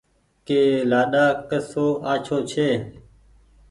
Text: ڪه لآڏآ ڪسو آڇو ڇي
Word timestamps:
ڪه 0.47 0.61
لآڏآ 0.89 1.25
ڪسو 1.49 1.87
آڇو 2.11 2.37
ڇي 2.51 2.67